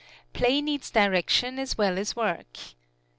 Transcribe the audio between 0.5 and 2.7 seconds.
needs direction as well as work.